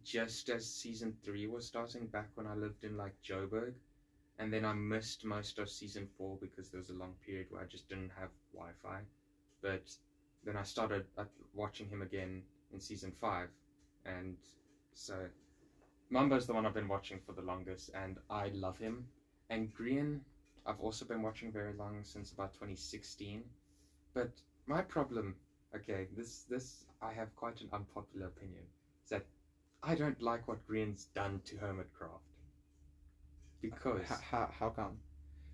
[0.03, 3.73] just as season three was starting back when I lived in like Joburg.
[4.39, 7.61] And then I missed most of season four because there was a long period where
[7.61, 8.99] I just didn't have Wi Fi.
[9.61, 9.89] But
[10.43, 12.43] then I started uh, watching him again
[12.73, 13.49] in season five.
[14.05, 14.35] And
[14.93, 15.15] so
[16.09, 19.07] Mumbo's the one I've been watching for the longest, and I love him.
[19.49, 20.19] And Grian,
[20.65, 23.43] I've also been watching very long since about 2016.
[24.13, 24.31] But
[24.67, 25.35] my problem
[25.75, 28.63] okay, this this I have quite an unpopular opinion.
[29.03, 29.25] Is that
[29.83, 32.34] I don't like what Grian's done to Hermitcraft.
[33.69, 34.97] Because How, how, how come?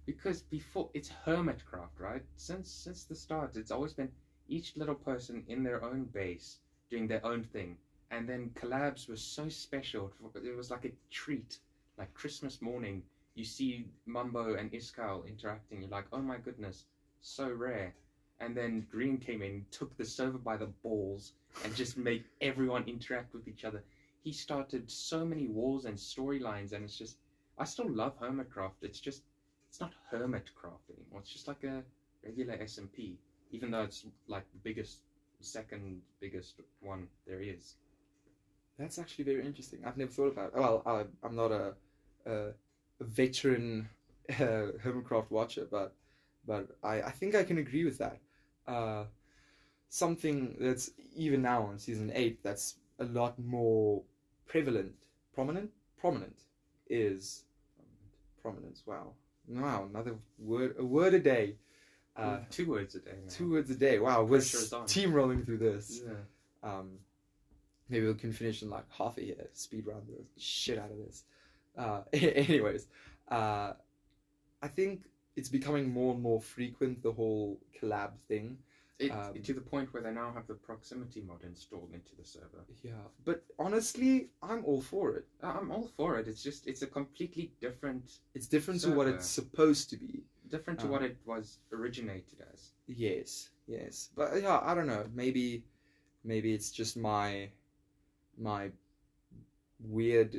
[0.06, 2.24] because before it's Hermitcraft, right?
[2.36, 4.12] Since since the start, it's always been
[4.48, 7.78] each little person in their own base doing their own thing,
[8.12, 10.12] and then collabs were so special.
[10.36, 11.60] It was like a treat,
[11.98, 13.04] like Christmas morning.
[13.36, 15.82] You see Mumbo and Iskall interacting.
[15.82, 16.86] You're like, oh my goodness,
[17.22, 17.94] so rare.
[18.40, 22.84] And then Grian came in, took the server by the balls, and just made everyone
[22.88, 23.84] interact with each other.
[24.24, 27.18] He started so many wars and storylines, and it's just,
[27.62, 28.82] I still love Hermitcraft.
[28.82, 29.22] It's just,
[29.70, 31.20] it's not Hermitcraft anymore.
[31.20, 31.84] It's just like a
[32.26, 33.18] regular SMP,
[33.52, 35.02] even though it's like the biggest,
[35.42, 37.76] second biggest one there is.
[38.80, 39.82] That's actually very interesting.
[39.86, 40.56] I've never thought about.
[40.56, 41.74] Well, I, I'm not a,
[42.26, 42.48] a,
[43.00, 43.88] veteran
[44.30, 44.34] uh,
[44.84, 45.94] Hermitcraft watcher, but
[46.48, 48.18] but I, I think I can agree with that.
[48.68, 49.04] Uh,
[49.90, 54.02] something that's even now on season eight that's a lot more
[54.48, 54.94] prevalent,
[55.36, 55.70] prominent,
[56.00, 56.42] prominent
[56.90, 57.44] is
[58.42, 58.84] prominence.
[58.86, 59.14] Wow,
[59.48, 61.56] wow, another word, a word a day.
[62.16, 63.12] Uh, two words a day.
[63.24, 63.30] Now.
[63.30, 64.00] two words a day.
[64.00, 64.86] Wow, we're Pressure is on.
[64.86, 66.02] steamrolling through this.
[66.06, 66.70] Yeah.
[66.70, 66.92] Um,
[67.90, 70.98] maybe we can finish in like half a year, speed run the shit out of
[70.98, 71.24] this.
[71.78, 72.88] Uh, anyways,
[73.30, 73.74] uh,
[74.62, 75.04] I think
[75.36, 78.58] it's becoming more and more frequent the whole collab thing.
[79.06, 82.24] It, Um, to the point where they now have the proximity mod installed into the
[82.36, 82.64] server.
[82.84, 84.14] Yeah, but honestly,
[84.50, 85.28] I'm all for it.
[85.42, 86.28] I'm all for it.
[86.28, 90.24] It's just it's a completely different It's different to what it's supposed to be.
[90.56, 91.46] different to Uh, what it was
[91.78, 92.60] originated as.
[92.86, 93.30] Yes,
[93.68, 95.06] yes, but yeah, I don't know.
[95.24, 95.64] Maybe,
[96.32, 97.50] maybe it's just my,
[98.38, 98.72] my
[99.80, 100.32] weird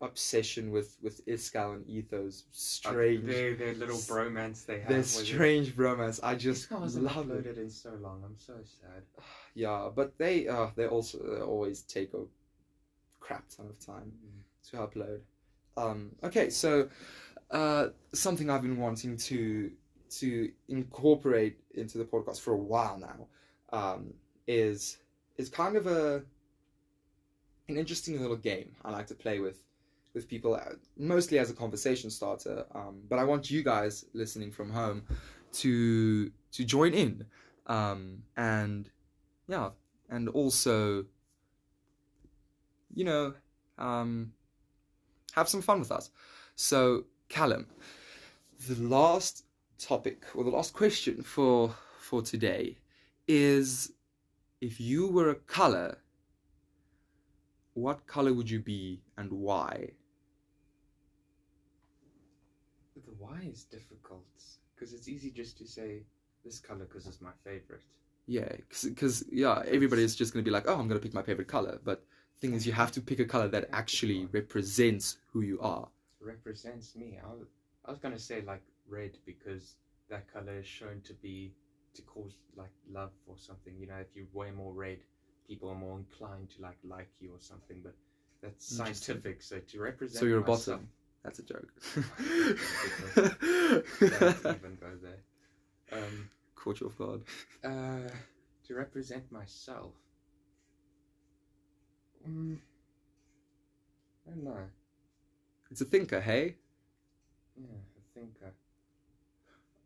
[0.00, 2.44] obsession with with Iskall and Ethos.
[2.52, 3.24] Strange.
[3.24, 4.88] Uh, their, their little bromance they have.
[4.88, 5.26] Their with it.
[5.26, 6.20] strange bromance.
[6.22, 7.44] I just This guy wasn't love it.
[7.44, 8.22] uploaded in so long.
[8.24, 9.02] I'm so sad.
[9.54, 12.22] Yeah, but they uh they also they always take a
[13.18, 14.12] crap ton of time
[14.70, 15.20] to upload.
[15.76, 16.88] Um, okay, so
[17.50, 19.72] uh, something I've been wanting to
[20.10, 23.26] to incorporate into the podcast for a while now
[23.76, 24.14] um,
[24.46, 24.98] is
[25.38, 26.22] is kind of a
[27.68, 29.58] an interesting little game I like to play with
[30.18, 32.66] with people, uh, mostly as a conversation starter.
[32.74, 35.04] Um, but I want you guys listening from home
[35.62, 37.24] to to join in,
[37.66, 38.90] um, and
[39.46, 39.70] yeah,
[40.10, 41.04] and also,
[42.94, 43.34] you know,
[43.78, 44.32] um,
[45.32, 46.10] have some fun with us.
[46.56, 47.66] So, Callum,
[48.68, 49.44] the last
[49.78, 52.76] topic or the last question for for today
[53.28, 53.92] is
[54.60, 55.98] if you were a color
[57.74, 59.88] what color would you be and why
[63.06, 64.24] The why is difficult
[64.74, 66.02] because it's easy just to say
[66.44, 67.82] this color because it's my favorite.
[68.26, 68.48] yeah
[68.84, 71.22] because yeah everybody is just going to be like oh i'm going to pick my
[71.22, 72.04] favorite color but
[72.40, 75.88] thing is you have to pick a color that actually represents who you are
[76.20, 77.18] represents me.
[77.22, 77.48] I was,
[77.84, 79.74] I was gonna say like red because
[80.10, 81.52] that color is shown to be
[81.94, 83.74] to cause like love or something.
[83.78, 84.98] You know, if you wear more red,
[85.46, 87.80] people are more inclined to like like you or something.
[87.82, 87.94] But
[88.42, 89.42] that's scientific.
[89.42, 90.88] So to represent so you're a myself, bottom
[91.24, 91.68] that's a joke
[93.14, 95.22] don't even go there.
[95.92, 97.22] Um, caught you off guard
[97.64, 98.08] uh,
[98.66, 99.92] to represent myself.
[102.28, 102.58] Mm,
[104.26, 104.68] I don't know.
[105.70, 106.56] it's a thinker hey
[107.56, 108.50] Yeah, I think uh,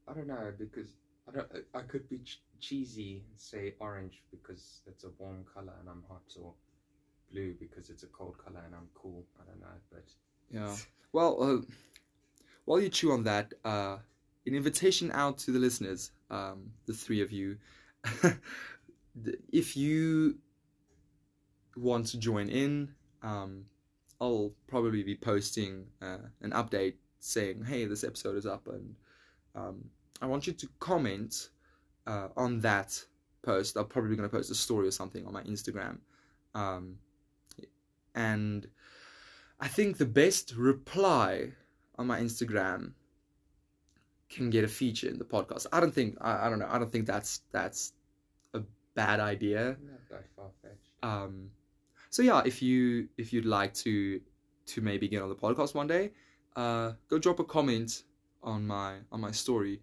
[0.09, 0.89] I don't know because
[1.29, 1.49] I don't.
[1.75, 6.05] I could be ch- cheesy and say orange because it's a warm color and I'm
[6.09, 6.55] hot, or
[7.31, 9.25] blue because it's a cold color and I'm cool.
[9.41, 10.05] I don't know, but
[10.53, 10.77] Yeah.
[11.13, 11.59] Well, uh,
[12.65, 13.97] while you chew on that, uh,
[14.47, 17.57] an invitation out to the listeners, um, the three of you.
[19.53, 20.39] if you
[21.77, 23.65] want to join in, um,
[24.21, 28.95] I'll probably be posting uh, an update saying, "Hey, this episode is up," and
[29.55, 29.85] um,
[30.21, 31.51] I want you to comment
[32.07, 33.03] uh, on that
[33.43, 33.77] post.
[33.77, 35.99] I'm probably going to post a story or something on my Instagram,
[36.55, 36.99] um,
[38.15, 38.67] and
[39.63, 41.53] I think the best reply
[41.97, 42.95] on my Instagram
[44.29, 45.67] can get a feature in the podcast.
[45.73, 46.67] I don't think I, I don't know.
[46.69, 47.93] I don't think that's that's
[48.55, 48.63] a
[48.97, 49.77] bad idea.
[49.81, 50.91] not that far fetched.
[51.05, 51.51] Um,
[52.11, 54.21] so yeah, if you if you'd like to
[54.67, 56.11] to maybe get on the podcast one day,
[56.57, 58.03] uh, go drop a comment
[58.43, 59.81] on my on my story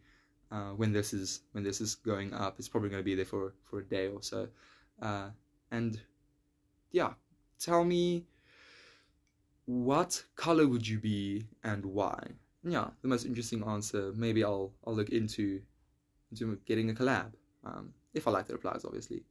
[0.51, 2.59] uh, when this is when this is going up.
[2.59, 4.49] It's probably going to be there for for a day or so,
[5.01, 5.29] uh,
[5.71, 6.01] and
[6.91, 7.13] yeah,
[7.59, 8.25] tell me
[9.69, 12.19] what color would you be and why.
[12.63, 14.12] Yeah, the most interesting answer.
[14.15, 15.62] Maybe I'll I'll look into
[16.32, 19.21] into getting a collab um, if I like the replies, obviously.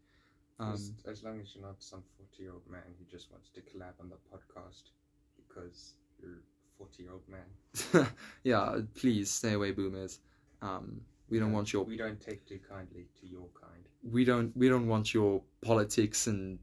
[0.60, 3.94] Um, as, as long as you're not some forty-year-old man who just wants to collab
[4.00, 4.90] on the podcast
[5.36, 6.42] because you're
[6.78, 8.06] forty-year-old man.
[8.44, 10.20] yeah, please stay away, boomers.
[10.62, 13.84] Um, we don't want your We don't take too kindly to your kind.
[14.02, 16.60] we don't we don't want your politics and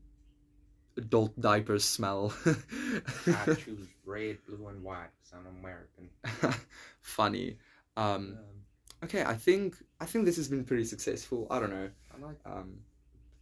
[0.98, 2.34] adult diapers smell.
[2.46, 6.10] I choose red, blue, and white because I'm American.
[7.02, 7.58] Funny.
[7.98, 8.38] Um, Um,
[9.04, 11.48] okay, I think I think this has been pretty successful.
[11.50, 11.90] I don't know.
[12.14, 12.80] I like Um,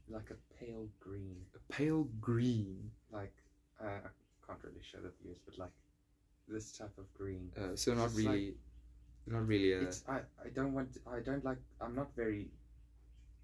[0.09, 1.37] like a pale green.
[1.55, 2.91] a pale green.
[3.11, 3.33] like
[3.81, 4.09] uh, I
[4.47, 5.71] can't really show the viewers, but like
[6.47, 7.51] this type of green.
[7.57, 8.55] Uh, so not It's like- really,
[9.27, 9.73] not really.
[9.73, 12.49] A, It's I I don't want I don't like I'm not very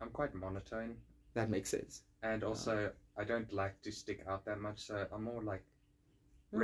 [0.01, 0.95] I'm quite monotone
[1.33, 2.03] that makes sense.
[2.23, 5.63] and also I don't like to stick out that much, so I'm more like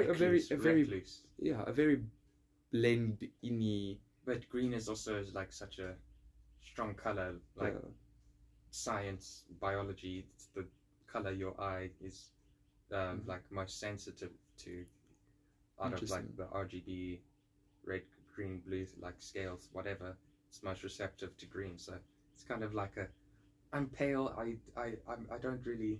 [0.09, 1.23] a very a very recluse.
[1.39, 1.99] yeah a very
[2.71, 5.95] blend in But green is also like such a
[6.61, 7.89] strong color, like uh,
[8.71, 10.25] science, biology.
[10.33, 10.65] It's the
[11.07, 12.31] color your eye is
[12.91, 13.27] um, Mhm.
[13.27, 14.85] like most sensitive to
[15.81, 17.21] out of like the RGB,
[17.85, 18.01] red,
[18.33, 20.15] green, blue, like scales, whatever.
[20.49, 21.77] It's most receptive to green.
[21.77, 21.99] So
[22.33, 23.07] it's kind of like a.
[23.73, 24.33] I'm pale.
[24.37, 25.99] I I I'm, I don't really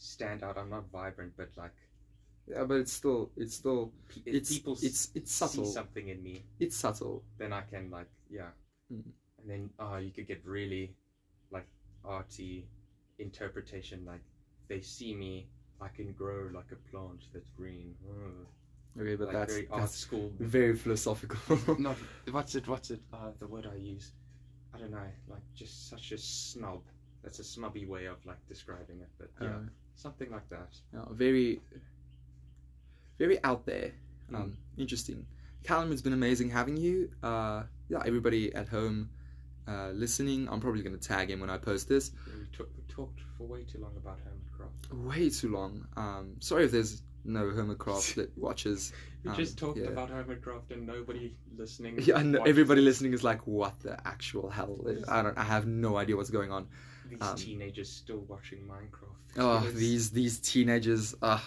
[0.00, 0.58] stand out.
[0.58, 1.76] I'm not vibrant, but like
[2.48, 3.92] yeah, but it's still it's still
[4.26, 5.64] if it's people it's it's subtle.
[5.66, 7.22] see something in me, It's subtle.
[7.38, 8.50] then I can like yeah,
[8.92, 9.04] Mm.
[9.38, 10.96] and then oh you could get really
[11.52, 11.68] like
[12.04, 12.66] arty
[13.18, 14.22] interpretation like
[14.68, 15.48] they see me
[15.80, 18.46] I can grow like a plant that's green oh,
[19.00, 21.38] Okay, but like that's very art that's school very philosophical.
[21.78, 21.96] not
[22.32, 24.12] what's it what's it uh, the word I use
[24.74, 26.82] I don't know like just such a snob
[27.22, 29.60] that's a snobby way of like describing it but yeah Uh,
[30.00, 31.60] something like that yeah, very
[33.18, 33.92] very out there.
[34.34, 35.26] Um, Interesting.
[35.62, 37.10] Callum, it's been amazing having you.
[37.22, 39.10] Uh, yeah, everybody at home
[39.68, 42.12] uh, listening, I'm probably going to tag him when I post this.
[42.26, 45.86] Yeah, we, took we talked for way too long about Hermitcraft Way too long.
[45.96, 48.92] Um, sorry if there's no Hermitcraft that watches.
[49.22, 49.88] we Um, just talked yeah.
[49.88, 54.48] about Hermitcraft and nobody listening Yeah, know watched everybody listening is like, what the actual
[54.48, 54.78] hell?
[55.08, 55.36] I don't.
[55.36, 56.68] I have no idea what's going on.
[57.10, 59.16] These Um, teenagers still watching Minecraft.
[59.36, 61.14] Oh, these these teenagers.
[61.20, 61.40] Uh,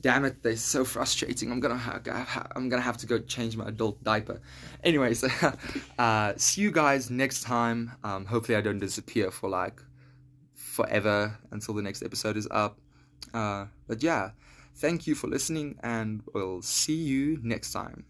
[0.00, 1.50] damn it, they're so frustrating.
[1.50, 4.40] I'm gonna ha- I'm gonna have to go change my adult diaper.
[4.84, 5.24] Anyways,
[5.98, 7.92] uh, see you guys next time.
[8.04, 9.80] Um, hopefully, I don't disappear for like
[10.54, 12.78] forever until the next episode is up.
[13.34, 14.30] Uh, but yeah,
[14.76, 18.04] thank you for listening, and we'll see you next time.